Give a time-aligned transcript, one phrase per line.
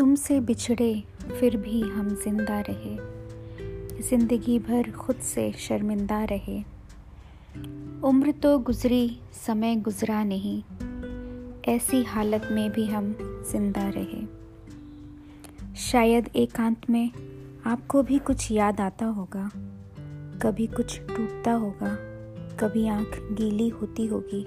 [0.00, 1.04] से बिछड़े
[1.40, 2.96] फिर भी हम ज़िंदा रहे।
[4.02, 6.62] ज़िंदगी भर खुद से शर्मिंदा रहे।
[8.02, 10.62] उम्र तो गुजरी, समय गुजरा नहीं।
[11.68, 13.16] ऐसी हालत में भी हम
[13.52, 14.26] ज़िंदा रहे।
[15.76, 17.10] शायद एकांत में
[17.66, 19.50] आपको भी कुछ याद आता होगा।
[20.42, 21.96] कभी कुछ टूटता होगा,
[22.56, 24.46] कभी आँख गीली होती होगी,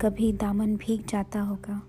[0.00, 1.82] कभी दामन भीग जाता होगा।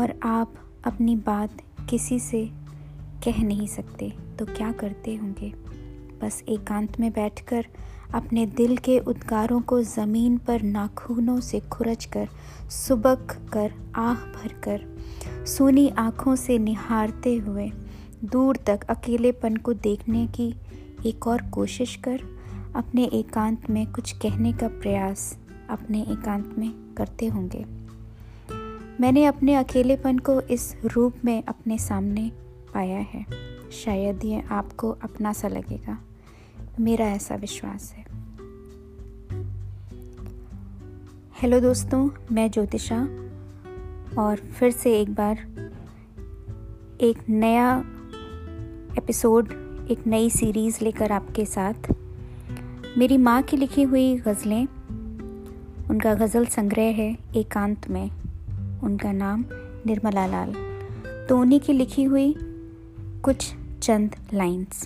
[0.00, 0.54] और आप
[0.84, 1.50] अपनी बात
[1.88, 2.50] किसी से
[3.24, 5.54] कह नहीं सकते। तो क्या करते होंगे?
[6.22, 7.66] बस एकांत में बैठकर
[8.14, 12.28] अपने दिल के उद्गारों को ज़मीन पर नाखूनों से खुरच कर,
[12.70, 14.98] सुबक कर, आह भर कर,
[15.46, 17.70] सूनी आँखों से निहारते हुए
[18.24, 20.54] दूर तक अकेलेपन को देखने की
[21.06, 22.20] एक और कोशिश कर,
[22.76, 25.38] अपने एकांत में कुछ कहने का प्रयास
[25.70, 27.77] अपने एकांत में करते होंगे।
[29.00, 32.32] मैंने अपने अकेलेपन को इस रूप में अपने सामने
[32.74, 33.26] पाया है।
[33.72, 35.98] शायद ये आपको अपना सा लगेगा।
[36.80, 38.04] मेरा ऐसा विश्वास है।
[41.42, 43.08] हेलो दोस्तों, मैं ज्योतिषा
[44.18, 45.38] और फिर से एक बार
[47.00, 47.78] एक नया
[48.98, 49.46] एपिसोड,
[49.90, 51.94] एक नई सीरीज़ लेकर आपके साथ।
[52.98, 54.66] मेरी माँ की लिखी हुई गज़लें,
[55.90, 58.10] उनका गज़ल संग्रह है एकांत में।
[58.84, 59.44] उनका नाम
[59.86, 60.52] निर्मला लाल।
[61.28, 62.34] तो उन्हीं की लिखी हुई
[63.24, 64.84] कुछ चंद लाइंस।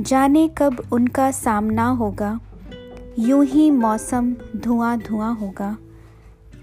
[0.00, 2.40] जाने कब उनका सामना होगा,
[3.18, 5.76] यूँ ही मौसम धुआँ धुआँ होगा।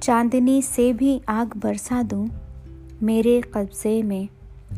[0.02, 2.30] चांदनी से भी आग बरसा दूँ,
[3.04, 4.28] मेरे कब्जे में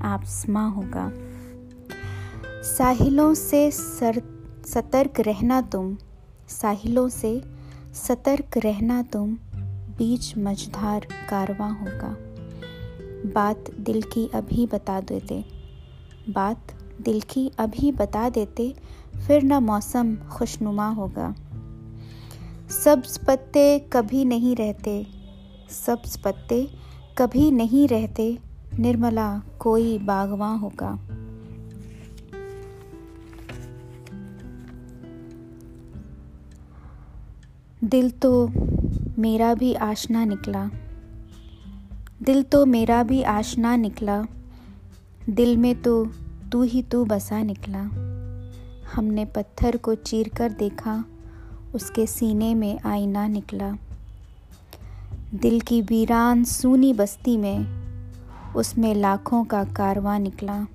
[0.02, 1.11] आसमां होगा।
[2.63, 4.21] साहिलों से सर,
[4.65, 5.97] सतर्क रहना तुम,
[6.49, 7.41] साहिलों से
[7.93, 9.38] सतर्क रहना तुम
[9.97, 12.16] बीच मझधार कारवां होगा।
[13.33, 15.45] बात दिल की अभी बता देते।
[16.30, 18.76] बात दिल की अभी बता देते,
[19.27, 21.36] फिर न मौसम खुशनुमा होगा।
[22.83, 25.08] सब्ज पत्ते कभी नहीं रहते,
[25.70, 26.67] सब्ज पत्ते
[27.17, 28.38] कभी नहीं रहते,
[28.80, 30.92] निर्मला कोई बागवां होगा।
[37.83, 38.48] दिल तो
[39.21, 40.70] मेरा भी आशना निकला।
[42.23, 44.26] दिल तो मेरा भी आशना निकला।
[45.30, 46.05] दिल में तो
[46.52, 47.82] तू ही तू बसा निकला।
[48.95, 51.05] हमने पत्थर को चीर कर देखा,
[51.76, 53.77] उसके सीने में आईना निकला।
[55.33, 57.82] दिल की वीरान सूनी बस्ती में
[58.55, 60.65] उसमें लाखों का कारवां निकला।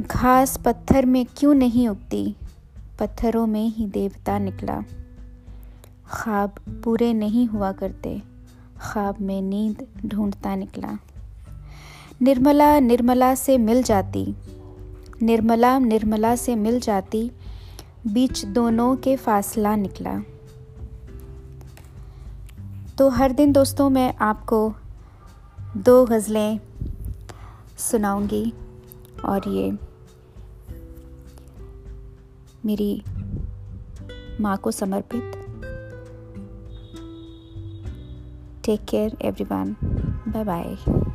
[0.00, 2.36] घास पत्थर में क्यों नहीं उगती?
[2.98, 4.84] पत्थरों में ही देवता निकला।
[6.10, 8.22] ख्वाब पूरे नहीं हुआ करते।
[8.80, 10.98] ख्वाब में नींद ढूंढता निकला।
[12.22, 14.34] निर्मला निर्मला से मिल जाती।
[15.22, 17.30] निर्मला निर्मला से मिल जाती।
[18.06, 20.22] बीच दोनों के फासला निकला।
[22.98, 24.74] तो हर दिन दोस्तों मैं आपको
[25.76, 26.60] दो गज़लें
[27.78, 28.52] सुनाऊँगी
[29.24, 29.72] और ये
[32.64, 33.02] मेरी
[34.40, 35.35] माँ को समर्पित
[38.66, 39.76] Take care, everyone.
[40.26, 41.05] Bye bye.